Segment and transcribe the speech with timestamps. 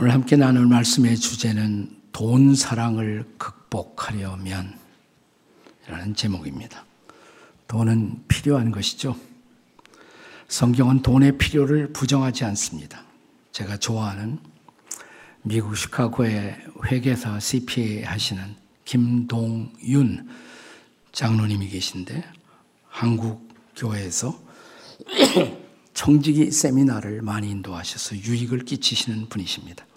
[0.00, 4.78] 오늘 함께 나눌 말씀의 주제는 돈 사랑을 극복하려면
[5.88, 6.84] 라는 제목입니다.
[7.66, 9.16] 돈은 필요한 것이죠.
[10.46, 13.02] 성경은 돈의 필요를 부정하지 않습니다.
[13.50, 14.38] 제가 좋아하는
[15.42, 16.56] 미국 시카고의
[16.86, 18.54] 회계사 CPA 하시는
[18.84, 20.28] 김동윤
[21.10, 22.22] 장로님이 계신데
[22.88, 24.40] 한국 교회에서
[25.92, 29.87] 청지기 세미나를 많이 인도하셔서 유익을 끼치시는 분이십니다.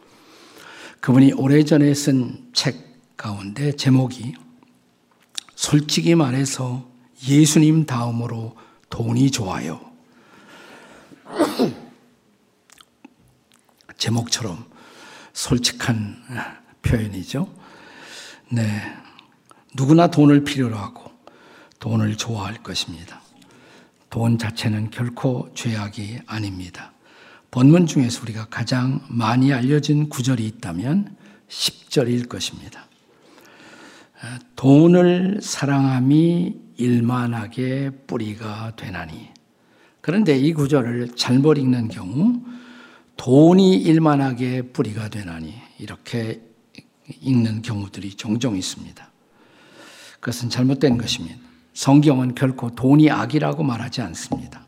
[1.01, 4.35] 그분이 오래전에 쓴 책 가운데 제목이
[5.55, 6.87] 솔직히 말해서
[7.27, 8.55] 예수님 다음으로
[8.89, 9.79] 돈이 좋아요.
[13.97, 14.65] 제목처럼
[15.33, 16.21] 솔직한
[16.83, 17.51] 표현이죠.
[18.49, 18.81] 네.
[19.75, 21.11] 누구나 돈을 필요로 하고
[21.79, 23.21] 돈을 좋아할 것입니다.
[24.09, 26.91] 돈 자체는 결코 죄악이 아닙니다.
[27.51, 31.17] 본문 중에서 우리가 가장 많이 알려진 구절이 있다면
[31.49, 32.87] 10절일 것입니다.
[34.55, 39.29] 돈을 사랑함이 일만하게 뿌리가 되나니.
[39.99, 42.41] 그런데 이 구절을 잘못 읽는 경우
[43.17, 46.41] 돈이 일만하게 뿌리가 되나니 이렇게
[47.19, 49.11] 읽는 경우들이 종종 있습니다.
[50.21, 51.37] 그것은 잘못된 것입니다.
[51.73, 54.65] 성경은 결코 돈이 악이라고 말하지 않습니다.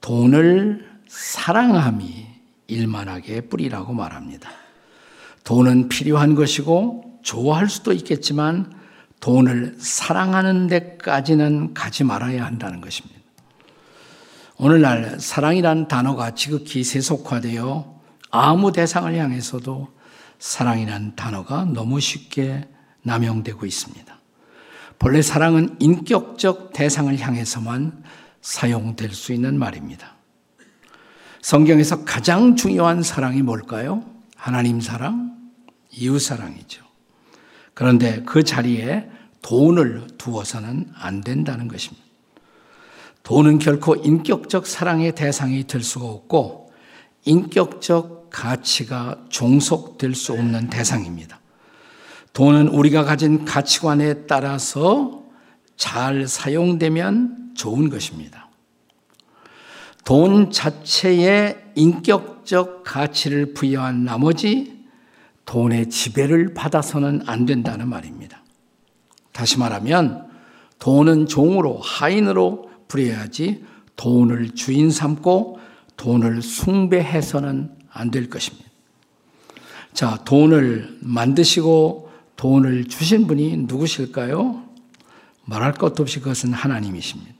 [0.00, 2.28] 돈을 사랑함이
[2.68, 4.48] 일만하게 뿌리라고 말합니다.
[5.42, 8.72] 돈은 필요한 것이고 좋아할 수도 있겠지만
[9.18, 13.18] 돈을 사랑하는 데까지는 가지 말아야 한다는 것입니다.
[14.56, 18.00] 오늘날 사랑이란 단어가 지극히 세속화되어
[18.30, 19.88] 아무 대상을 향해서도
[20.38, 22.68] 사랑이란 단어가 너무 쉽게
[23.02, 24.16] 남용되고 있습니다.
[25.00, 28.04] 본래 사랑은 인격적 대상을 향해서만
[28.42, 30.19] 사용될 수 있는 말입니다.
[31.42, 34.04] 성경에서 가장 중요한 사랑이 뭘까요?
[34.36, 35.36] 하나님 사랑,
[35.90, 36.84] 이웃 사랑이죠.
[37.74, 39.08] 그런데 그 자리에
[39.42, 42.04] 돈을 두어서는 안 된다는 것입니다.
[43.22, 46.72] 돈은 결코 인격적 사랑의 대상이 될 수가 없고
[47.24, 51.40] 인격적 가치가 종속될 수 없는 대상입니다.
[52.32, 55.24] 돈은 우리가 가진 가치관에 따라서
[55.76, 58.49] 잘 사용되면 좋은 것입니다.
[60.04, 64.80] 돈 자체에 인격적 가치를 부여한 나머지
[65.44, 68.42] 돈의 지배를 받아서는 안 된다는 말입니다.
[69.32, 70.28] 다시 말하면
[70.78, 73.64] 돈은 종으로 하인으로 부려야지
[73.96, 75.58] 돈을 주인 삼고
[75.96, 78.68] 돈을 숭배해서는 안 될 것입니다.
[79.92, 84.64] 자, 돈을 만드시고 돈을 주신 분이 누구실까요?
[85.44, 87.39] 말할 것도 없이 그것은 하나님이십니다.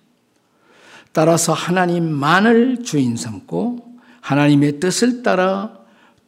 [1.13, 5.79] 따라서 하나님만을 주인 삼고 하나님의 뜻을 따라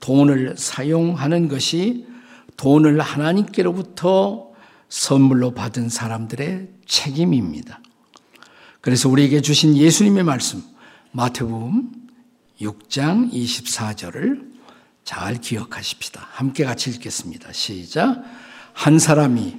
[0.01, 2.07] 돈을 사용하는 것이
[2.57, 4.51] 돈을 하나님께로부터
[4.89, 7.81] 선물로 받은 사람들의 책임입니다.
[8.81, 10.63] 그래서 우리에게 주신 예수님의 말씀,
[11.13, 11.91] 마태복음
[12.61, 14.53] 6장 24절을
[15.05, 16.27] 잘 기억하십시다.
[16.33, 17.53] 함께 같이 읽겠습니다.
[17.53, 18.23] 시작.
[18.73, 19.57] 한 사람이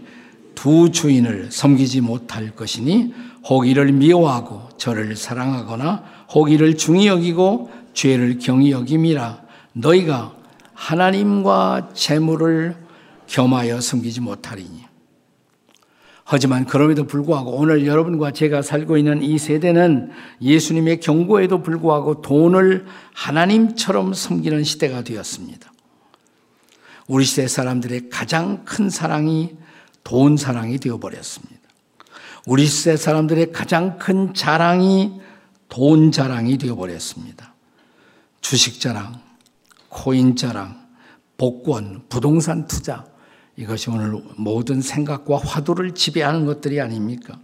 [0.56, 3.14] 두 주인을 섬기지 못할 것이니
[3.46, 9.42] 혹 이를 미워하고 저를 사랑하거나 혹 이를 중히 여기고 죄를 경히 여김이라
[9.74, 10.36] 너희가
[10.74, 12.76] 하나님과 재물을
[13.28, 14.86] 겸하여 섬기지 못하리니
[16.26, 20.12] 하지만 그럼에도 불구하고 오늘 여러분과 제가 살고 있는 이 세대는
[20.42, 25.72] 예수님의 경고에도 불구하고 돈을 하나님처럼 섬기는 시대가 되었습니다.
[27.08, 29.58] 우리 시대 사람들의 가장 큰 사랑이
[30.04, 31.63] 돈 사랑이 되어버렸습니다.
[32.46, 35.22] 우리 시대 사람들의 가장 큰 자랑이
[35.70, 37.54] 돈 자랑이 되어버렸습니다.
[38.42, 39.22] 주식 자랑,
[39.88, 40.86] 코인 자랑,
[41.38, 43.06] 복권, 부동산 투자,
[43.56, 47.40] 이것이 오늘 모든 생각과 화두를 지배하는 것들이 아닙니까?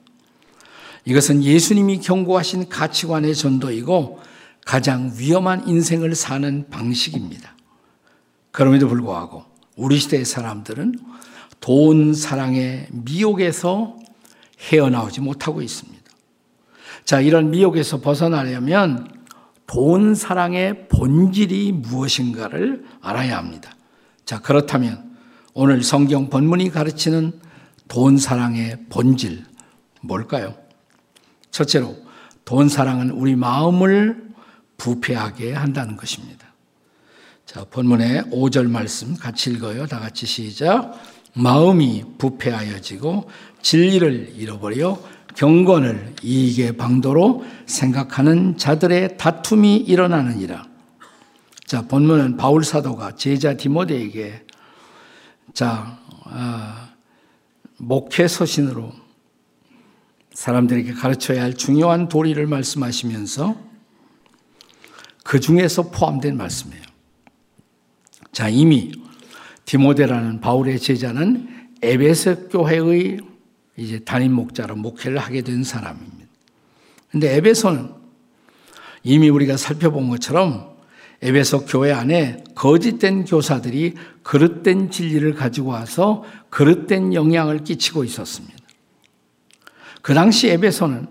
[1.05, 4.19] 이것은 예수님이 경고하신 가치관의 전도이고
[4.65, 7.55] 가장 위험한 인생을 사는 방식입니다.
[8.51, 9.45] 그럼에도 불구하고
[9.77, 10.99] 우리 시대의 사람들은
[11.61, 13.95] 돈 사랑의 미혹에서
[14.59, 15.99] 헤어나오지 못하고 있습니다.
[17.05, 19.07] 자, 이런 미혹에서 벗어나려면
[19.65, 23.71] 돈 사랑의 본질이 무엇인가를 알아야 합니다.
[24.25, 25.17] 자, 그렇다면
[25.53, 27.39] 오늘 성경 본문이 가르치는
[27.87, 29.45] 돈 사랑의 본질
[30.01, 30.55] 뭘까요?
[31.51, 31.95] 첫째로
[32.45, 34.29] 돈 사랑은 우리 마음을
[34.77, 36.47] 부패하게 한다는 것입니다.
[37.45, 39.87] 자, 본문의 5절 말씀 같이 읽어요.
[39.87, 40.99] 다 같이 시작.
[41.33, 43.29] 마음이 부패하여지고
[43.61, 44.99] 진리를 잃어버려
[45.35, 50.67] 경건을 이익의 방도로 생각하는 자들의 다툼이 일어나느니라.
[51.65, 54.45] 자, 본문은 바울 사도가 제자 디모데에게
[55.53, 56.89] 자, 어,
[57.77, 58.91] 목회 서신으로
[60.33, 63.55] 사람들에게 가르쳐야 할 중요한 도리를 말씀하시면서
[65.23, 66.83] 그 중에서 포함된 말씀이에요.
[68.31, 68.91] 자, 이미
[69.69, 71.47] 디모데라는 바울의 제자는
[71.83, 73.19] 에베소 교회의
[73.77, 76.25] 이제 담임 목자로 목회를 하게 된 사람입니다.
[77.11, 77.91] 근데 에베소는
[79.03, 80.75] 이미 우리가 살펴본 것처럼
[81.21, 83.93] 에베소 교회 안에 거짓된 교사들이
[84.23, 88.57] 그릇된 진리를 가지고 와서 그릇된 영향을 끼치고 있었습니다.
[90.01, 91.05] 그 당시 에베소는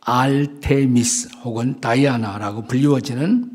[0.00, 3.50] 알테미스 혹은 다이아나라고 불리워지는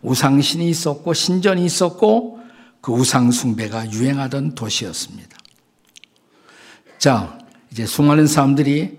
[0.00, 2.37] 우상신이 있었고 신전이 있었고
[2.80, 5.36] 그 우상숭배가 유행하던 도시였습니다.
[6.98, 7.38] 자,
[7.70, 8.98] 이제 수많은 사람들이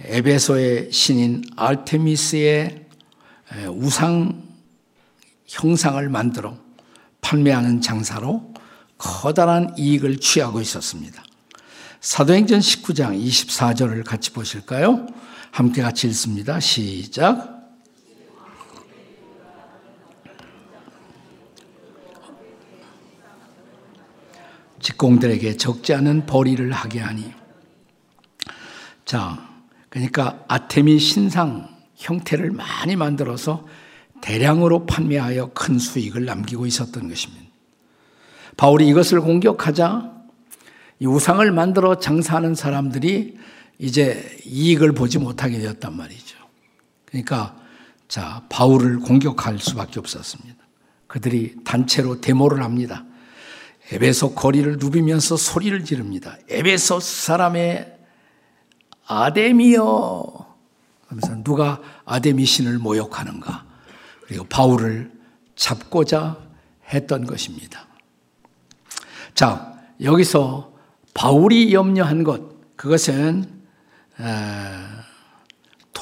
[0.00, 2.86] 에베소의 신인 알테미스의
[3.70, 4.42] 우상
[5.46, 6.56] 형상을 만들어
[7.20, 8.54] 판매하는 장사로
[8.96, 11.22] 커다란 이익을 취하고 있었습니다.
[12.00, 15.06] 사도행전 19장 24절을 같이 보실까요?
[15.50, 16.60] 함께 같이 읽습니다.
[16.60, 17.57] 시작.
[24.80, 27.32] 직공들에게 적지 않은 벌이를 하게 하니.
[29.04, 29.48] 자,
[29.88, 33.66] 그러니까 아테미 신상 형태를 많이 만들어서
[34.20, 37.46] 대량으로 판매하여 큰 수익을 남기고 있었던 것입니다.
[38.56, 40.18] 바울이 이것을 공격하자
[41.00, 43.38] 이 우상을 만들어 장사하는 사람들이
[43.78, 46.36] 이제 이익을 보지 못하게 되었단 말이죠.
[47.04, 47.56] 그러니까
[48.08, 50.56] 자, 바울을 공격할 수밖에 없었습니다.
[51.06, 53.04] 그들이 단체로 데모를 합니다.
[53.90, 56.36] 에베소 거리를 누비면서 소리를 지릅니다.
[56.48, 57.96] 에베소 사람의
[59.06, 60.56] 아데미여.
[61.06, 63.64] 그러면서 누가 아데미 신을 모욕하는가.
[64.26, 65.10] 그리고 바울을
[65.56, 66.36] 잡고자
[66.92, 67.86] 했던 것입니다.
[69.34, 70.72] 자, 여기서
[71.14, 73.50] 바울이 염려한 것, 그것은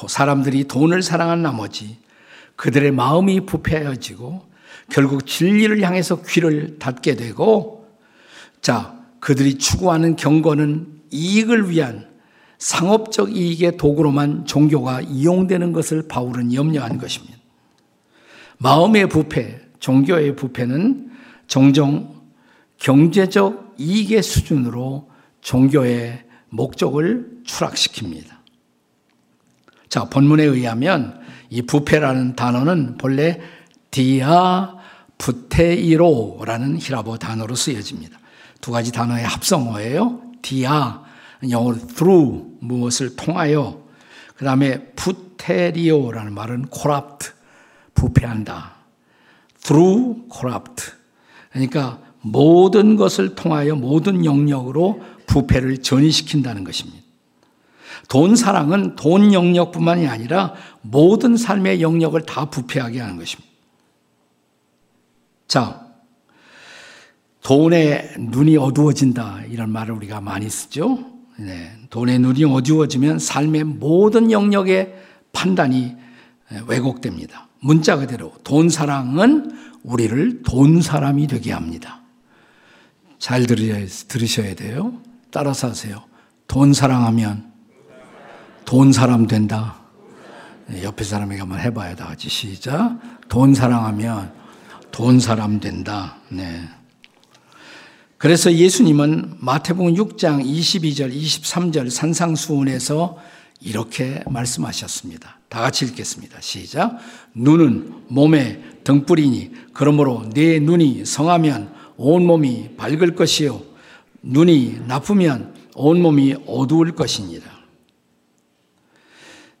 [0.07, 1.99] 사람들이 돈을 사랑한 나머지
[2.55, 4.45] 그들의 마음이 부패해지고
[4.91, 7.76] 결국 진리를 향해서 귀를 닫게 되고
[8.61, 12.07] 자, 그들이 추구하는 경건은 이익을 위한
[12.57, 17.37] 상업적 이익의 도구로만 종교가 이용되는 것을 바울은 염려한 것입니다.
[18.57, 21.11] 마음의 부패, 종교의 부패는
[21.47, 22.17] 종종
[22.77, 25.09] 경제적 이익의 수준으로
[25.41, 28.37] 종교의 목적을 추락시킵니다.
[29.89, 31.19] 자, 본문에 의하면
[31.49, 33.39] 이 부패라는 단어는 본래
[33.91, 34.75] 디아
[35.17, 38.19] 부테이로라는 히라보 단어로 쓰여집니다.
[38.61, 40.21] 두 가지 단어의 합성어예요.
[40.41, 41.03] 디아,
[41.49, 43.81] 영어로 through, 무엇을 통하여.
[44.35, 47.31] 그 다음에 부테리오라는 말은 corrupt,
[47.93, 48.75] 부패한다.
[49.61, 50.91] through corrupt.
[51.51, 56.99] 그러니까 모든 것을 통하여 모든 영역으로 부패를 전이시킨다는 것입니다.
[58.07, 63.49] 돈 사랑은 돈 영역뿐만이 아니라 모든 삶의 영역을 다 부패하게 하는 것입니다.
[65.47, 65.86] 자,
[67.43, 70.99] 돈의 눈이 어두워진다 이런 말을 우리가 많이 쓰죠.
[71.37, 74.95] 네, 돈의 눈이 어두워지면 삶의 모든 영역의
[75.33, 75.95] 판단이
[76.67, 77.47] 왜곡됩니다.
[77.59, 79.51] 문자 그대로 돈 사랑은
[79.83, 82.01] 우리를 돈 사람이 되게 합니다.
[83.19, 84.99] 잘 들으셔야 돼요.
[85.31, 86.03] 따라서 하세요.
[86.47, 87.51] 돈 사랑하면
[88.65, 89.77] 돈 사람 된다.
[90.67, 91.95] 네, 옆에 사람에게 한번 해봐요.
[91.95, 92.99] 다 같이 시작.
[93.29, 94.33] 돈 사랑하면
[94.91, 96.17] 돈 사람 된다.
[96.29, 96.67] 네.
[98.17, 103.17] 그래서 예수님은 마태복음 6장 22절, 23절 산상수훈에서
[103.61, 105.39] 이렇게 말씀하셨습니다.
[105.49, 106.41] 다 같이 읽겠습니다.
[106.41, 106.97] 시작.
[107.35, 113.61] 눈은 몸의 등불이니 그러므로 내 눈이 성하면 온 몸이 밝을 것이요
[114.23, 117.51] 눈이 나쁘면 온 몸이 어두울 것입니다.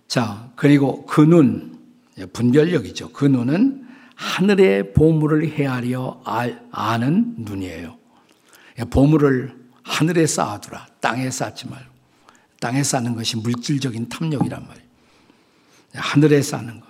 [0.07, 1.77] 자, 그리고 그 눈,
[2.33, 3.11] 분별력이죠.
[3.11, 3.85] 그 눈은
[4.15, 6.21] 하늘의 보물을 헤아려
[6.71, 7.97] 아는 눈이에요.
[8.85, 10.87] 보물을 하늘에 쌓아두라.
[10.99, 11.97] 땅에 쌓지 말고.
[12.59, 14.87] 땅에 쌓는 것이 물질적인 탐욕이란 말이에요.
[15.93, 16.87] 하늘에 쌓는 것.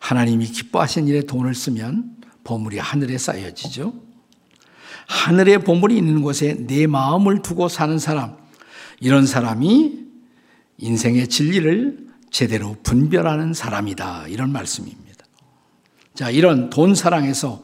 [0.00, 3.92] 하나님이 기뻐하신 일에 돈을 쓰면 보물이 하늘에 쌓여지죠.
[5.06, 8.36] 하늘의 보물이 있는 곳에 내 마음을 두고 사는 사람,
[9.00, 9.98] 이런 사람이
[10.78, 14.28] 인생의 진리를 제대로 분별하는 사람이다.
[14.28, 15.26] 이런 말씀입니다.
[16.14, 17.62] 자, 이런 돈 사랑에서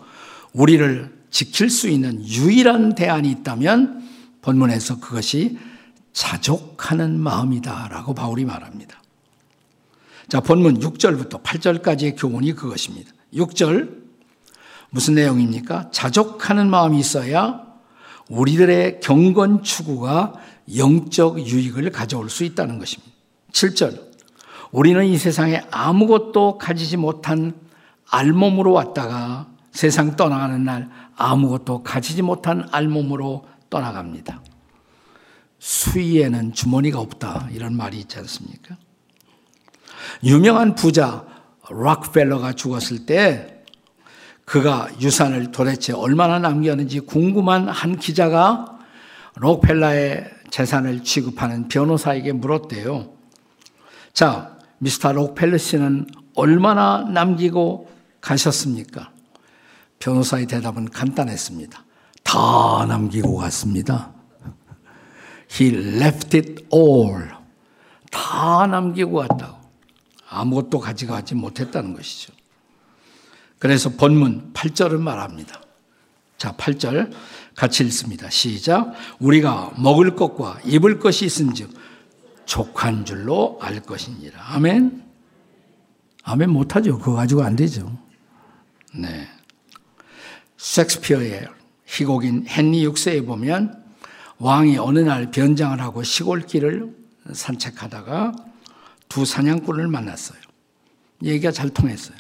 [0.53, 4.09] 우리를 지킬 수 있는 유일한 대안이 있다면
[4.41, 5.59] 본문에서 그것이
[6.15, 9.03] 자족하는 마음이다라고 바울이 말합니다.
[10.31, 13.13] 자, 본문 6절부터 8절까지의 교훈이 그것입니다.
[13.35, 14.07] 6절
[14.89, 15.91] 무슨 내용입니까?
[15.91, 17.67] 자족하는 마음이 있어야
[18.31, 20.33] 우리들의 경건 추구가
[20.75, 23.13] 영적 유익을 가져올 수 있다는 것입니다.
[23.53, 24.01] 7절.
[24.73, 27.53] 우리는 이 세상에 아무것도 가지지 못한
[28.09, 34.41] 알몸으로 왔다가 세상 떠나가는 날 아무것도 가지지 못한 알몸으로 떠나갑니다.
[35.59, 37.49] 수위에는 주머니가 없다.
[37.53, 38.79] 이런 말이 있지 않습니까?
[40.25, 41.27] 유명한 부자
[41.69, 43.65] 락펠러가 죽었을 때
[44.47, 48.79] 그가 유산을 도대체 얼마나 남겼는지 궁금한 한 기자가
[49.35, 53.13] 록펠러의 재산을 취급하는 변호사에게 물었대요.
[54.15, 57.91] 자, 미스터 록펠러 씨는 얼마나 남기고
[58.23, 59.16] 가셨습니까?
[59.99, 61.85] 변호사의 대답은 간단했습니다.
[62.23, 64.13] 다 남기고 갔습니다.
[65.51, 67.31] He left it all.
[68.11, 69.57] 다 남기고 갔다고.
[70.29, 72.33] 아무것도 가져가지 못했다는 것이죠.
[73.59, 75.61] 그래서 본문 8절을 말합니다.
[76.37, 77.13] 자, 8절
[77.55, 78.29] 같이 읽습니다.
[78.29, 78.93] 시작.
[79.19, 81.73] 우리가 먹을 것과 입을 것이 있은즉
[82.45, 84.39] 족한 줄로 알 것이니라.
[84.55, 85.05] 아멘.
[86.23, 86.99] 아멘 못하죠.
[86.99, 87.97] 그거 가지고 안 되죠.
[88.95, 89.29] 네.
[90.57, 91.49] 섹스피어의
[91.87, 93.85] 희곡인 헨리 6세에 보면
[94.39, 96.95] 왕이 어느 날 변장을 하고 시골길을
[97.33, 98.33] 산책하다가
[99.09, 100.39] 두 사냥꾼을 만났어요.
[101.23, 102.17] 얘기가 잘 통했어요.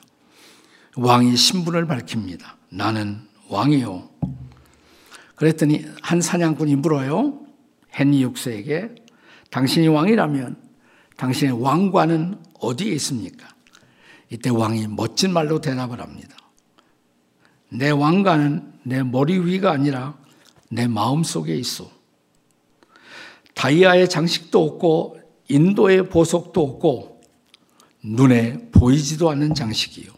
[0.96, 2.56] 왕이 신분을 밝힙니다.
[2.70, 4.08] 나는 왕이요.
[5.34, 7.40] 그랬더니 한 사냥꾼이 물어요.
[7.98, 9.02] 헨리 6세에게
[9.50, 10.56] 당신이 왕이라면
[11.16, 13.48] 당신의 왕관은 어디에 있습니까?
[14.30, 16.36] 이때 왕이 멋진 말로 대답을 합니다.
[17.68, 20.16] 내 왕관은 내 머리 위가 아니라
[20.68, 21.90] 내 마음 속에 있어.
[23.54, 27.20] 다이아의 장식도 없고 인도의 보석도 없고
[28.02, 30.12] 눈에 보이지도 않는 장식이요.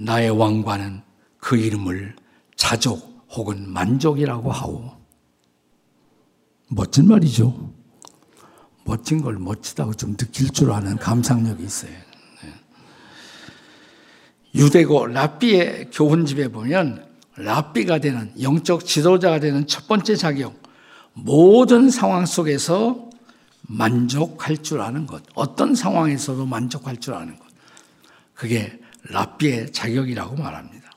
[0.00, 1.02] 나의 왕관은
[1.38, 2.16] 그 이름을
[2.56, 4.90] 자족 혹은 만족이라고 하오.
[6.68, 7.72] 멋진 말이죠.
[8.84, 11.92] 멋진 걸 멋지다고 좀 느낄 줄 아는 감상력이 있어요.
[14.52, 14.62] 네.
[14.62, 17.04] 유대고 랍비의 교훈집에 보면
[17.36, 20.60] 랍비가 되는 영적 지도자가 되는 첫 번째 자격
[21.14, 23.10] 모든 상황 속에서
[23.62, 27.46] 만족할 줄 아는 것, 어떤 상황에서도 만족할 줄 아는 것.
[28.34, 30.90] 그게 랍비의 자격이라고 말합니다.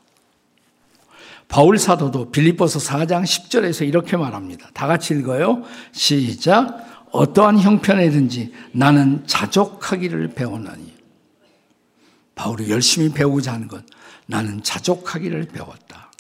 [1.48, 4.70] 바울 사도도 빌립보서 4장 10절에서 이렇게 말합니다.
[4.74, 5.64] 다 같이 읽어요.
[5.92, 7.08] 시작.
[7.12, 10.95] 어떠한 형편이든지 나는 자족하기를 배웠나니.
[12.36, 13.84] 바울이 열심히 배우고자 하는 것.
[14.28, 16.12] 나는 자족하기를 배웠다.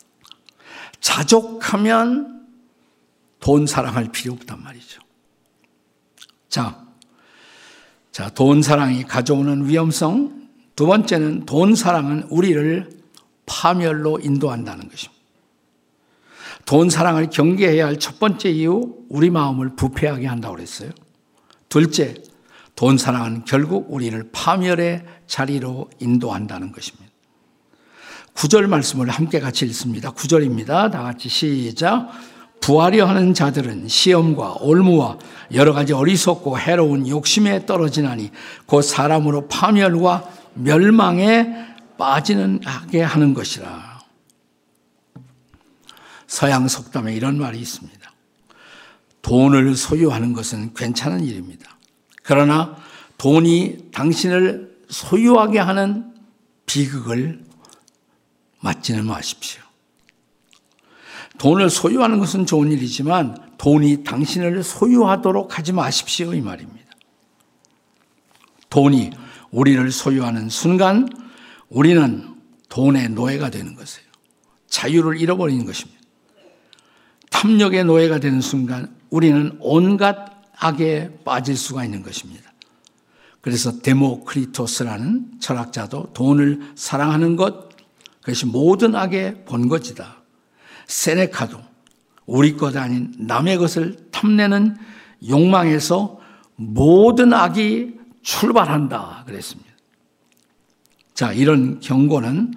[0.99, 2.47] 자족하면
[3.39, 5.01] 돈 사랑할 필요 없단 말이죠.
[6.49, 6.85] 자,
[8.11, 10.47] 자, 돈 사랑이 가져오는 위험성.
[10.75, 12.89] 두 번째는 돈 사랑은 우리를
[13.45, 15.15] 파멸로 인도한다는 것입니다.
[16.65, 20.89] 돈 사랑을 경계해야 할 첫 번째 이유, 우리 마음을 부패하게 한다고 그랬어요.
[21.69, 22.15] 둘째,
[22.75, 27.05] 돈 사랑은 결국 우리를 파멸의 자리로 인도한다는 것입니다.
[28.33, 30.11] 구절 말씀을 함께 같이 읽습니다.
[30.11, 30.91] 구절입니다.
[30.91, 32.09] 다 같이 시작.
[32.59, 35.17] 부하려 하는 자들은 시험과 올무와
[35.53, 38.31] 여러 가지 어리석고 해로운 욕심에 떨어지나니
[38.65, 43.99] 곧 사람으로 파멸과 멸망에 빠지는 하게 하는 것이라.
[46.27, 48.11] 서양 속담에 이런 말이 있습니다.
[49.21, 51.74] 돈을 소유하는 것은 괜찮은 일입니다.
[52.25, 52.75] 그러나
[53.17, 56.13] 돈이 당신을 소유하게 하는
[56.65, 57.43] 비극을
[58.59, 59.61] 맞지는 마십시오.
[61.37, 66.33] 돈을 소유하는 것은 좋은 일이지만 돈이 당신을 소유하도록 하지 마십시오.
[66.33, 66.85] 이 말입니다.
[68.69, 69.11] 돈이
[69.51, 71.07] 우리를 소유하는 순간
[71.69, 72.35] 우리는
[72.69, 74.07] 돈의 노예가 되는 것이에요.
[74.67, 76.01] 자유를 잃어버리는 것입니다.
[77.29, 82.51] 탐욕의 노예가 되는 순간 우리는 온갖 악에 빠질 수가 있는 것입니다.
[83.41, 87.69] 그래서 데모크리토스라는 철학자도 돈을 사랑하는 것,
[88.21, 90.23] 그것이 모든 악의 본거지다.
[90.87, 91.61] 세네카도
[92.25, 94.75] 우리 것 아닌 남의 것을 탐내는
[95.27, 96.19] 욕망에서
[96.55, 99.69] 모든 악이 출발한다 그랬습니다.
[101.13, 102.53] 자, 이런 경고는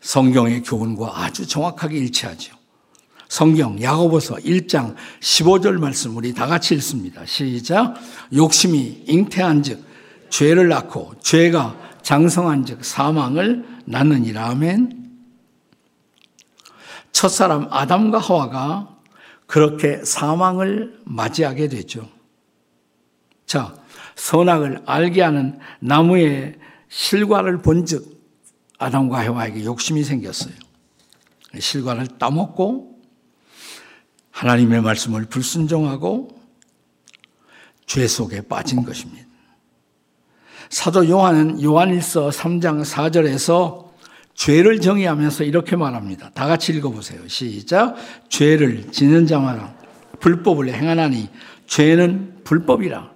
[0.00, 2.57] 성경의 교훈과 아주 정확하게 일치하죠.
[3.28, 7.24] 성경 야고보서 1장 15절 말씀 우리 다 같이 읽습니다.
[7.26, 7.94] 시작.
[8.34, 9.84] 욕심이 잉태한즉
[10.30, 14.98] 죄를 낳고 죄가 장성한즉 사망을 낳느니라 아멘.
[17.12, 18.96] 첫사람 아담과 하와가
[19.46, 22.08] 그렇게 사망을 맞이하게 되죠.
[23.46, 23.74] 자,
[24.14, 26.58] 선악을 알게 하는 나무의
[26.88, 28.18] 실과를 본즉
[28.78, 30.54] 아담과 하와에게 욕심이 생겼어요.
[31.58, 32.97] 실과를 따먹고
[34.38, 36.28] 하나님의 말씀을 불순종하고
[37.86, 39.26] 죄 속에 빠진 것입니다.
[40.70, 43.88] 사도 요한은 요한일서 3장 4절에서
[44.34, 46.30] 죄를 정의하면서 이렇게 말합니다.
[46.34, 47.26] 다 같이 읽어보세요.
[47.26, 47.96] 시작.
[48.28, 49.74] 죄를 지는 자마다
[50.20, 51.28] 불법을 행하나니
[51.66, 53.10] 죄는 불법이라.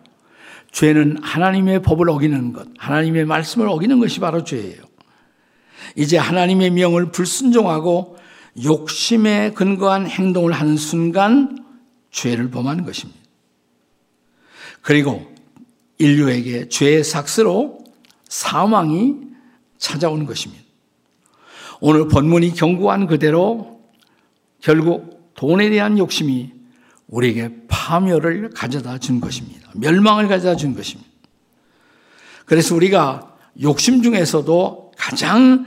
[0.73, 4.83] 죄는 하나님의 법을 어기는 것, 하나님의 말씀을 어기는 것이 바로 죄예요.
[5.95, 8.17] 이제 하나님의 명을 불순종하고
[8.63, 11.65] 욕심에 근거한 행동을 하는 순간
[12.11, 13.21] 죄를 범하는 것입니다.
[14.83, 15.33] 그리고
[15.99, 17.79] 인류에게 죄의 삭스로
[18.29, 19.17] 사망이
[19.79, 20.63] 찾아오는 것입니다.
[21.81, 23.81] 오늘 본문이 경고한 그대로
[24.61, 26.53] 결국 돈에 대한 욕심이
[27.09, 29.71] 우리에게 파멸을 가져다 준 것입니다.
[29.75, 31.11] 멸망을 가져다 준 것입니다.
[32.45, 35.67] 그래서 우리가 욕심 중에서도 가장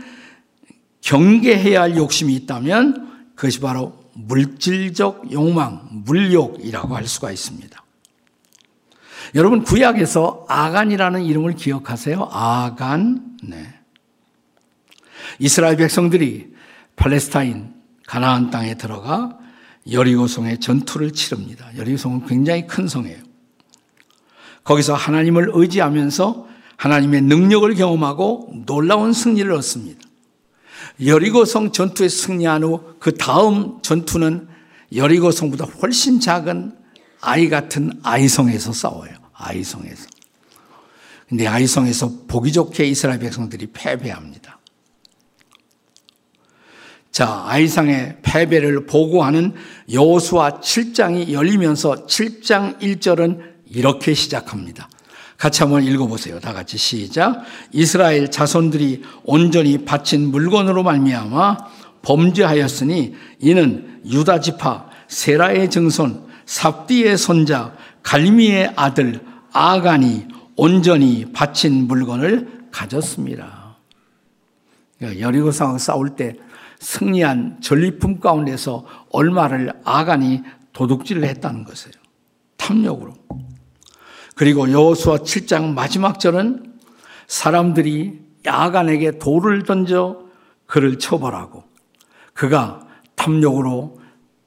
[1.06, 7.84] 경계해야 할 욕심이 있다면 그것이 바로 물질적 욕망, 물욕이라고 할 수가 있습니다.
[9.36, 12.30] 여러분 구약에서 아간이라는 이름을 기억하세요?
[12.32, 13.38] 아간.
[13.44, 13.68] 네.
[15.38, 16.54] 이스라엘 백성들이
[16.96, 17.74] 팔레스타인
[18.08, 19.38] 가나안 땅에 들어가
[19.92, 21.70] 여리고성의 전투를 치릅니다.
[21.78, 23.22] 여리고성은 굉장히 큰 성이에요.
[24.64, 26.48] 거기서 하나님을 의지하면서
[26.78, 30.05] 하나님의 능력을 경험하고 놀라운 승리를 얻습니다.
[31.04, 34.48] 여리고성 전투에 승리한 후 그 다음 전투는
[34.96, 36.76] 여리고성보다 훨씬 작은
[37.22, 39.12] 아이 같은 아이성에서 싸워요.
[39.32, 40.08] 아이성에서.
[41.30, 44.60] 근데 아이성에서 보기 좋게 이스라엘 백성들이 패배합니다.
[47.12, 49.54] 자, 아이상의 패배를 보고하는
[49.92, 54.90] 여호수아 7장이 열리면서 7장 1절은 이렇게 시작합니다.
[55.38, 56.40] 같이 한번 읽어보세요.
[56.40, 57.44] 다 같이 시작.
[57.72, 61.58] 이스라엘 자손들이 온전히 바친 물건으로 말미암아
[62.02, 69.20] 범죄하였으니 이는 유다 지파 세라의 증손 삽디의 손자 갈미의 아들
[69.52, 73.78] 아간이 온전히 바친 물건을 가졌습니다.
[74.98, 76.36] 그러니까 여리고상 싸울 때
[76.80, 81.94] 승리한 전리품 가운데서 얼마를 아간이 도둑질을 했다는 것이에요.
[82.58, 83.14] 탐욕으로.
[84.36, 86.74] 그리고 여호수아 7장 마지막 절은
[87.28, 90.26] 사람들이 아간에게 돌을 던져
[90.66, 91.64] 그를 처벌하고
[92.34, 94.00] 그가 탐욕으로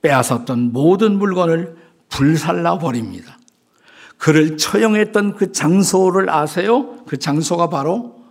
[0.03, 1.77] 빼앗았던 모든 물건을
[2.11, 3.39] 불살라 버립니다.
[4.19, 6.97] 그를 처형했던 그 장소를 아세요?
[7.07, 8.25] 그 장소가 바로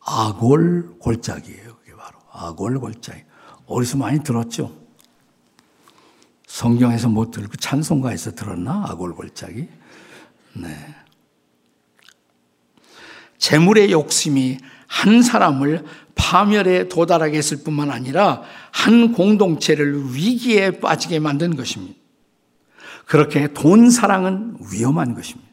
[0.00, 1.76] 아골 골짜기예요.
[1.76, 3.22] 그게 바로 아골 골짜기.
[3.66, 4.70] 어디서 많이 들었죠?
[6.46, 8.84] 성경에서 못 들고 찬송가에서 들었나?
[8.88, 9.68] 아골 골짜기.
[10.60, 10.94] 네.
[13.38, 18.42] 재물의 욕심이 한 사람을 파멸에 도달하게 했을 뿐만 아니라
[18.72, 21.94] 한 공동체를 위기에 빠지게 만든 것입니다.
[23.04, 25.50] 그렇게 돈 사랑은 위험한 것입니다.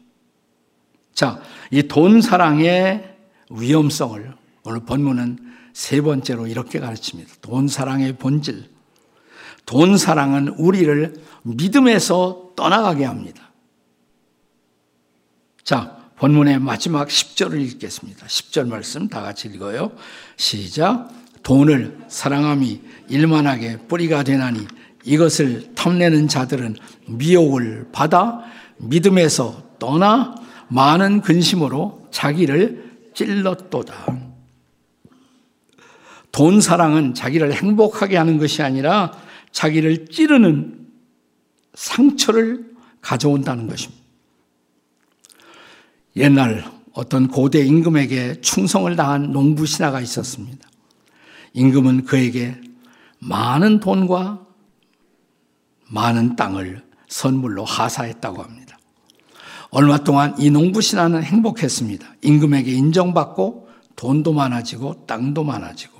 [1.14, 1.40] 자,
[1.70, 3.16] 이 돈 사랑의
[3.50, 5.38] 위험성을 오늘 본문은
[5.72, 7.34] 세 번째로 이렇게 가르칩니다.
[7.40, 8.70] 돈 사랑의 본질.
[9.66, 13.43] 돈 사랑은 우리를 믿음에서 떠나가게 합니다.
[15.64, 18.26] 자, 본문의 마지막 10절을 읽겠습니다.
[18.26, 19.92] 10절 말씀 다 같이 읽어요.
[20.36, 21.08] 시작.
[21.42, 24.66] 돈을 사랑함이 일만하게 뿌리가 되나니
[25.04, 28.44] 이것을 탐내는 자들은 미혹을 받아
[28.76, 30.34] 믿음에서 떠나
[30.68, 34.18] 많은 근심으로 자기를 찔렀도다.
[36.30, 39.12] 돈 사랑은 자기를 행복하게 하는 것이 아니라
[39.52, 40.88] 자기를 찌르는
[41.72, 44.03] 상처를 가져온다는 것입니다.
[46.16, 50.68] 옛날 어떤 고대 임금에게 충성을 다한 농부 신하가 있었습니다.
[51.52, 52.54] 임금은 그에게
[53.18, 54.46] 많은 돈과
[55.88, 58.78] 많은 땅을 선물로 하사했다고 합니다.
[59.70, 62.06] 얼마 동안 이 농부 신하는 행복했습니다.
[62.22, 65.98] 임금에게 인정받고 돈도 많아지고 땅도 많아지고.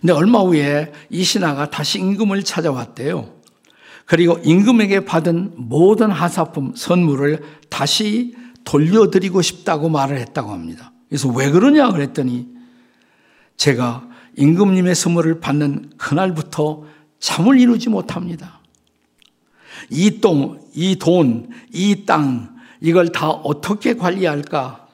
[0.00, 3.34] 근데 얼마 후에 이 신하가 다시 임금을 찾아왔대요.
[4.04, 8.34] 그리고 임금에게 받은 모든 하사품 선물을 다시
[8.64, 10.92] 돌려드리고 싶다고 말을 했다고 합니다.
[11.08, 12.48] 그래서 왜 그러냐 그랬더니
[13.56, 16.84] 제가 임금님의 선물을 받는 그날부터
[17.18, 18.60] 잠을 이루지 못합니다.
[19.90, 24.86] 이 똥, 이 돈, 이 땅, 이걸 다 어떻게 관리할까?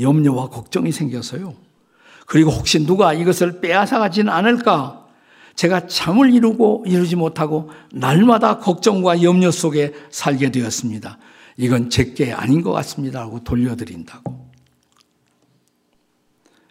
[0.00, 1.54] 염려와 걱정이 생겨서요.
[2.26, 5.06] 그리고 혹시 누가 이것을 빼앗아가지는 않을까?
[5.56, 11.18] 제가 잠을 이루고 이루지 못하고 날마다 걱정과 염려 속에 살게 되었습니다.
[11.60, 13.20] 이건 제게 아닌 것 같습니다.
[13.20, 14.50] 하고 돌려드린다고.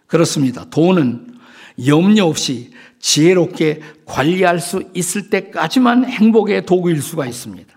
[0.08, 0.68] 그렇습니다.
[0.68, 1.38] 돈은
[1.86, 7.72] 염려 없이 지혜롭게 관리할 수 있을 때까지만 행복의 도구일 수가 있습니다.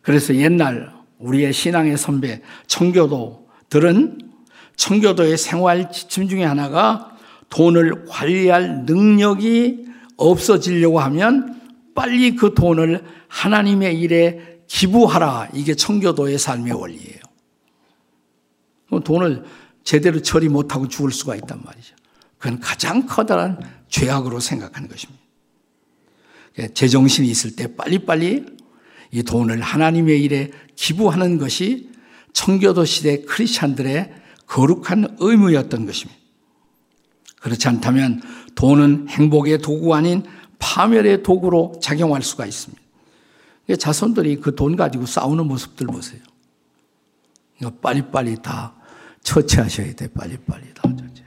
[0.00, 4.18] 그래서 옛날 우리의 신앙의 선배 청교도들은
[4.76, 7.16] 청교도의 생활 지침 중에 하나가
[7.48, 11.60] 돈을 관리할 능력이 없어지려고 하면
[11.96, 15.48] 빨리 그 돈을 하나님의 일에 기부하라.
[15.52, 17.20] 이게 청교도의 삶의 원리예요.
[19.04, 19.44] 돈을
[19.82, 21.96] 제대로 처리 못하고 죽을 수가 있단 말이죠.
[22.38, 25.20] 그건 가장 커다란 죄악으로 생각하는 것입니다.
[26.74, 28.46] 제정신이 있을 때 빨리빨리
[29.10, 31.90] 이 돈을 하나님의 일에 기부하는 것이
[32.32, 34.14] 청교도 시대 크리스찬들의
[34.46, 36.20] 거룩한 의무였던 것입니다.
[37.40, 38.22] 그렇지 않다면
[38.54, 40.22] 돈은 행복의 도구 아닌
[40.60, 42.80] 파멸의 도구로 작용할 수가 있습니다.
[43.76, 46.20] 자손들이 그 돈 가지고 싸우는 모습들 보세요.
[47.80, 48.74] 빨리빨리 다
[49.22, 50.08] 처치하셔야 돼.
[50.12, 51.22] 빨리빨리 다 처치.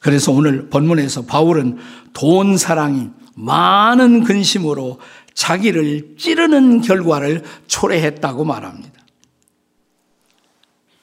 [0.00, 1.78] 그래서 오늘 본문에서 바울은
[2.12, 5.00] 돈 사랑이 많은 근심으로
[5.34, 8.92] 자기를 찌르는 결과를 초래했다고 말합니다.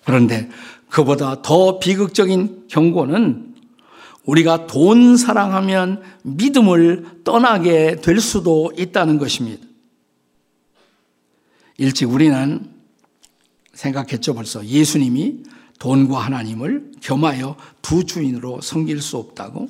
[0.06, 0.50] 그런데
[0.90, 3.51] 그보다 더 비극적인 경고는
[4.26, 9.66] 우리가 돈 사랑하면 믿음을 떠나게 될 수도 있다는 것입니다.
[11.78, 12.70] 일찍 우리는
[13.74, 15.44] 생각했죠 벌써 예수님이
[15.80, 19.68] 돈과 하나님을 겸하여 두 주인으로 섬길 수 없다고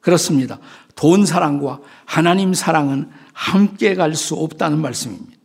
[0.00, 0.58] 그렇습니다.
[0.96, 5.36] 돈 사랑과 하나님 사랑은 함께 갈 수 없다는 말씀입니다.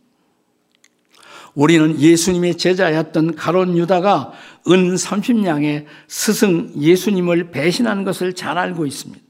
[1.54, 4.32] 우리는 예수님의 제자였던 가론 유다가
[4.68, 9.22] 은 30냥의 스승 예수님을 배신한 것을 잘 알고 있습니다.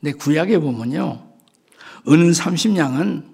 [0.00, 1.28] 근데 구약에 보면요.
[2.08, 3.24] 은 30냥은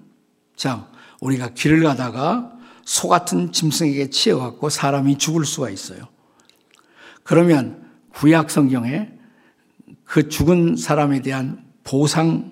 [0.55, 0.87] 자,
[1.21, 2.51] 우리가 길을 가다가
[2.83, 6.07] 소 같은 짐승에게 치여 갖고 사람이 죽을 수가 있어요.
[7.23, 9.11] 그러면 구약 성경에
[10.03, 12.51] 그 죽은 사람에 대한 보상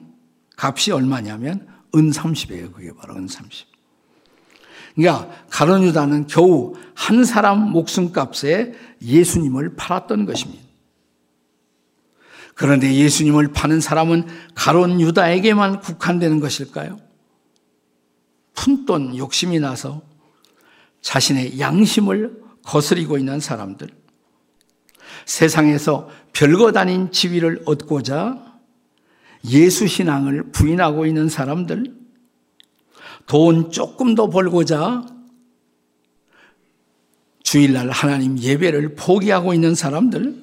[0.57, 2.73] 값이 얼마냐면 은 30이에요.
[2.73, 3.72] 그게 바로 은 30.
[4.95, 10.63] 그러니까 가론 유다는 겨우 한 사람 목숨값에 예수님을 팔았던 것입니다.
[12.55, 16.99] 그런데 예수님을 파는 사람은 가론 유다에게만 국한되는 것일까요?
[18.53, 20.03] 푼돈 욕심이 나서
[21.01, 23.89] 자신의 양심을 거스리고 있는 사람들,
[25.25, 28.53] 세상에서 별것 아닌 지위를 얻고자
[29.49, 32.02] 예수 신앙을 부인하고 있는 사람들,
[33.25, 35.05] 돈 조금 더 벌고자
[37.43, 40.41] 주일날 하나님 예배를 포기하고 있는 사람들,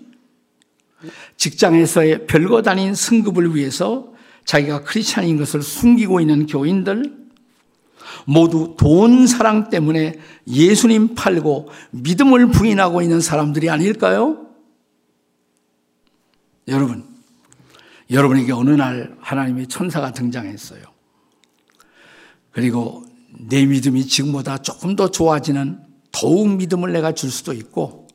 [1.36, 4.12] 직장에서의 별것 아닌 승급을 위해서
[4.44, 7.20] 자기가 크리스찬인 것을 숨기고 있는 교인들,
[8.26, 14.46] 모두 돈 사랑 때문에 예수님 팔고 믿음을 부인하고 있는 사람들이 아닐까요?
[16.68, 17.04] 여러분,
[18.10, 20.82] 여러분에게 어느 날 하나님의 천사가 등장했어요.
[22.52, 23.04] 그리고
[23.38, 25.80] 내 믿음이 지금보다 조금 더 좋아지는
[26.12, 28.08] 더욱 믿음을 내가 줄 수도 있고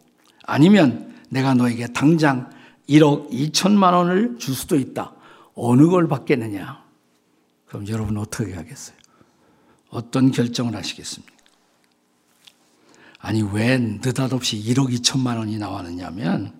[0.44, 2.50] 아니면 내가 너에게 당장
[2.90, 5.14] 1억 2천만 원을 줄 수도 있다.
[5.56, 6.84] 어느 걸 받겠느냐?
[7.68, 8.96] 그럼 여러분 어떻게 하겠어요?
[9.90, 11.34] 어떤 결정을 하시겠습니까?
[13.20, 16.54] 아니 왜 느닷없이 1억 2천만 원이 나왔느냐면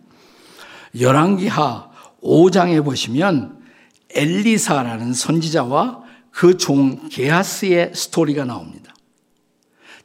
[1.00, 1.92] 열왕기하
[2.24, 3.64] 5장에 보시면
[4.10, 6.05] 엘리사라는 선지자와
[6.36, 8.94] 그 종 게하스의 스토리가 나옵니다.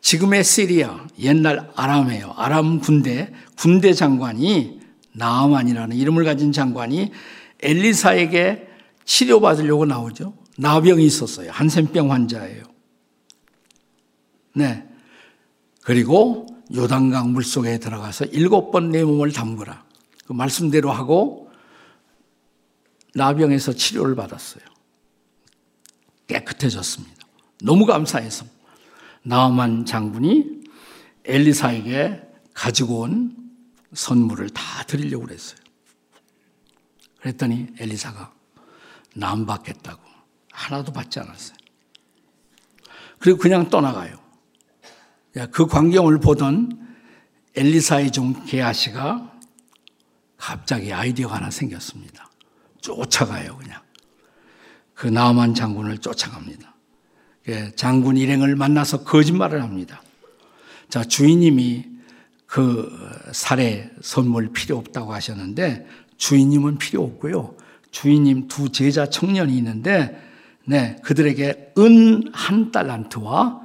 [0.00, 2.34] 지금의 시리아, 옛날 아람이에요.
[2.36, 4.80] 아람 군대, 군대 장관이
[5.12, 7.10] 나아만이라는 이름을 가진 장관이
[7.60, 8.68] 엘리사에게
[9.04, 10.34] 치료받으려고 나오죠.
[10.56, 11.50] 나병이 있었어요.
[11.50, 12.62] 한센병 환자예요.
[14.54, 14.86] 네.
[15.82, 19.84] 그리고 요단강 물속에 들어가서 일곱 번 내 몸을 담그라.
[20.26, 21.50] 그 말씀대로 하고
[23.16, 24.69] 나병에서 치료를 받았어요.
[26.30, 27.26] 깨끗해졌습니다.
[27.62, 28.46] 너무 감사해서
[29.22, 30.60] 나만 장군이
[31.24, 32.22] 엘리사에게
[32.54, 33.36] 가지고 온
[33.92, 35.58] 선물을 다 드리려고 그랬어요.
[37.20, 38.32] 그랬더니 엘리사가
[39.16, 40.00] 남 받겠다고
[40.52, 41.58] 하나도 받지 않았어요.
[43.18, 44.18] 그리고 그냥 떠나가요.
[45.50, 46.96] 그 광경을 보던
[47.56, 49.38] 엘리사의 종 게하시가
[50.36, 52.30] 갑자기 아이디어가 하나 생겼습니다.
[52.80, 53.82] 쫓아가요, 그냥.
[55.00, 56.74] 그 나만 장군을 쫓아갑니다.
[57.48, 60.02] 예, 장군 일행을 만나서 거짓말을 합니다.
[60.90, 61.86] 자, 주인님이
[62.44, 62.92] 그
[63.32, 65.86] 살해 선물 필요 없다고 하셨는데
[66.18, 67.56] 주인님은 필요 없고요.
[67.90, 70.20] 주인님 두 제자 청년이 있는데
[70.66, 73.62] 네, 그들에게 은 한 달란트와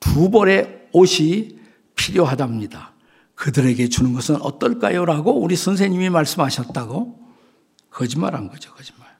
[0.00, 1.60] 두 벌의 옷이
[1.96, 2.92] 필요하답니다.
[3.36, 5.06] 그들에게 주는 것은 어떨까요?
[5.06, 7.18] 라고 우리 선생님이 말씀하셨다고
[7.88, 9.13] 거짓말한 거죠, 거짓말.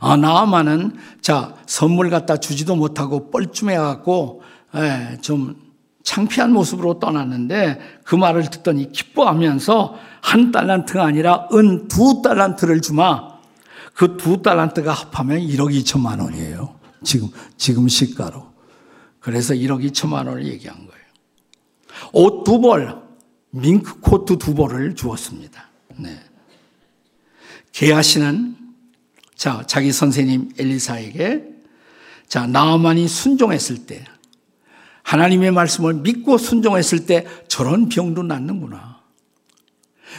[0.00, 4.42] 아, 나아만은 자, 선물 갖다 주지도 못하고 뻘쭘해갖고,
[4.76, 5.56] 예, 좀
[6.04, 13.38] 창피한 모습으로 떠났는데 그 말을 듣더니 기뻐하면서 한 달란트가 아니라 은 두 달란트를 주마.
[13.94, 16.76] 그 두 달란트가 합하면 1억 2천만 원이에요.
[17.02, 18.46] 지금, 지금 시가로.
[19.20, 20.98] 그래서 1억 2천만 원을 얘기한 거예요.
[22.12, 22.96] 옷 두 벌,
[23.50, 25.68] 밍크 코트 두 벌을 주었습니다.
[25.96, 26.16] 네.
[27.72, 28.56] 게하시는
[29.38, 31.44] 자, 자기 선생님 엘리사에게
[32.26, 34.04] 자, 나아만이 순종했을 때
[35.04, 38.98] 하나님의 말씀을 믿고 순종했을 때 저런 병도 낫는구나.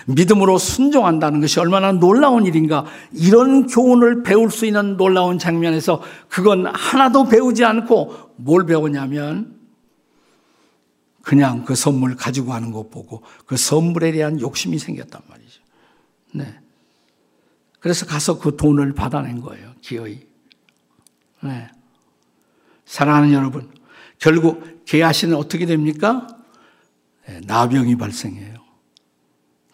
[0.07, 2.85] 믿음으로 순종한다는 것이 얼마나 놀라운 일인가.
[3.11, 9.59] 이런 교훈을 배울 수 있는 놀라운 장면에서 그건 하나도 배우지 않고 뭘 배우냐면
[11.21, 15.61] 그냥 그 선물 가지고 가는 것 보고 그 선물에 대한 욕심이 생겼단 말이죠.
[16.33, 16.59] 네.
[17.79, 19.73] 그래서 가서 그 돈을 받아낸 거예요.
[19.81, 20.19] 기어이.
[21.41, 21.69] 네.
[22.85, 23.71] 사랑하는 여러분,
[24.17, 26.27] 결국 게하시는 어떻게 됩니까?
[27.27, 28.55] 네, 나병이 발생해요.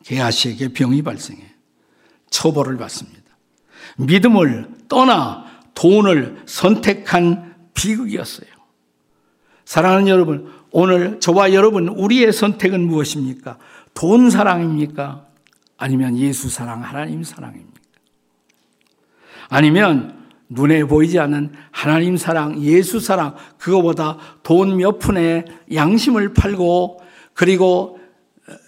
[0.04, 1.56] 게하시에게 병이 발생해.
[2.30, 3.24] 처벌을 받습니다.
[3.98, 8.50] 믿음을 떠나 돈을 선택한 비극이었어요.
[9.64, 13.58] 사랑하는 여러분, 오늘 저와 여러분, 우리의 선택은 무엇입니까?
[13.94, 15.28] 돈 사랑입니까?
[15.78, 17.75] 아니면 예수 사랑, 하나님 사랑입니까?
[19.50, 20.16] 아니면
[20.50, 27.02] 눈에 보이지 않는 하나님 사랑, 예수 사랑, 그거보다 돈 몇 푼에 양심을 팔고
[27.34, 28.00] 그리고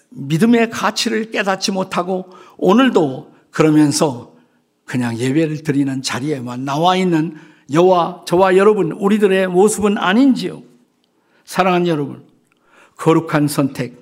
[0.09, 4.33] 믿음의 가치를 깨닫지 못하고 오늘도 그러면서
[4.85, 7.35] 그냥 예배를 드리는 자리에만 나와 있는
[7.71, 10.63] 여와 저와 여러분 우리들의 모습은 아닌지요.
[11.45, 12.25] 사랑하는 여러분,
[12.95, 13.99] 거룩한 선택,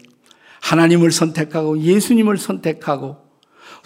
[0.62, 3.18] 하나님을 선택하고 예수님을 선택하고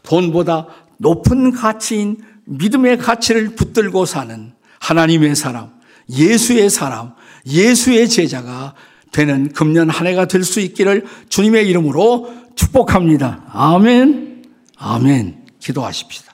[0.04, 2.18] 돈보다 높은 가치인
[2.50, 5.72] 믿음의 가치를 붙들고 사는 하나님의 사람,
[6.10, 7.14] 예수의 사람,
[7.46, 8.74] 예수의 제자가
[9.12, 13.46] 되는 금년 한 해가 될 수 있기를 주님의 이름으로 축복합니다.
[13.52, 14.46] 아멘.
[14.78, 15.46] 아멘.
[15.60, 16.34] 기도하십시다.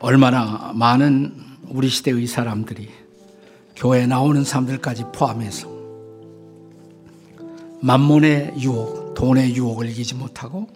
[0.00, 1.34] 얼마나 많은
[1.68, 2.90] 우리 시대의 사람들이
[3.76, 5.68] 교회에 나오는 사람들까지 포함해서
[7.80, 10.68] 만몬의 유혹, 돈의 유혹을 이기지 못하고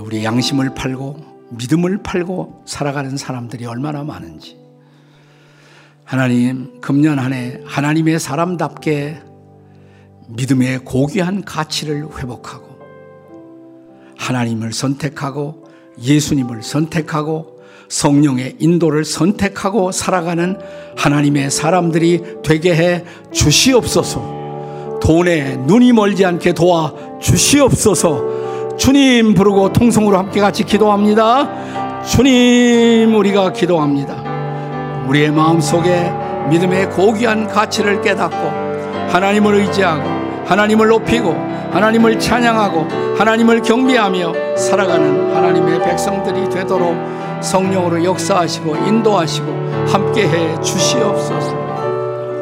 [0.00, 4.58] 우리 양심을 팔고 믿음을 팔고 살아가는 사람들이 얼마나 많은지.
[6.04, 9.22] 하나님 금년 한 해 하나님의 사람답게
[10.28, 12.78] 믿음의 고귀한 가치를 회복하고
[14.16, 15.66] 하나님을 선택하고
[16.00, 17.57] 예수님을 선택하고
[17.88, 20.58] 성령의 인도를 선택하고 살아가는
[20.96, 24.98] 하나님의 사람들이 되게 해 주시옵소서.
[25.02, 28.76] 돈에 눈이 멀지 않게 도와 주시옵소서.
[28.76, 32.02] 주님 부르고 통성으로 함께 같이 기도합니다.
[32.04, 34.22] 주님 우리가 기도합니다.
[35.08, 36.12] 우리의 마음 속에
[36.50, 38.36] 믿음의 고귀한 가치를 깨닫고
[39.10, 40.08] 하나님을 의지하고
[40.46, 41.32] 하나님을 높이고
[41.72, 46.94] 하나님을 찬양하고 하나님을 경배하며 살아가는 하나님의 백성들이 되도록
[47.42, 49.46] 성령으로 역사하시고 인도하시고
[49.88, 51.68] 함께해 주시옵소서.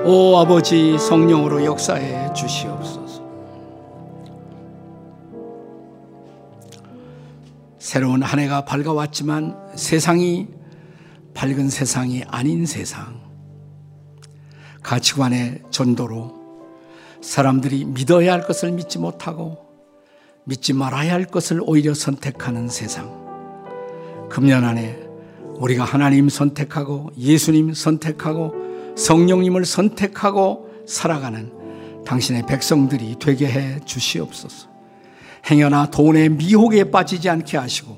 [0.04, 3.22] 오 아버지 성령으로 역사해 주시옵소서.
[7.78, 10.48] 새로운 한 해가 밝아왔지만 세상이
[11.34, 13.20] 밝은 세상이 아닌 세상.
[14.82, 16.34] 가치관의 전도로
[17.20, 19.58] 사람들이 믿어야 할 것을 믿지 못하고
[20.44, 23.25] 믿지 말아야 할 것을 오히려 선택하는 세상.
[24.28, 24.98] 금년 안에
[25.58, 28.54] 우리가 하나님 선택하고 예수님 선택하고
[28.96, 31.52] 성령님을 선택하고 살아가는
[32.04, 34.68] 당신의 백성들이 되게 해 주시옵소서.
[35.50, 37.96] 행여나 돈의 미혹에 빠지지 않게 하시고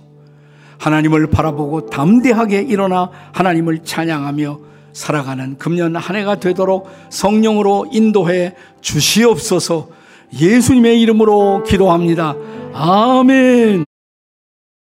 [0.78, 4.60] 하나님을 바라보고 담대하게 일어나 하나님을 찬양하며
[4.92, 9.90] 살아가는 금년 한 해가 되도록 성령으로 인도해 주시옵소서
[10.38, 12.34] 예수님의 이름으로 기도합니다.
[12.74, 13.87] 아멘.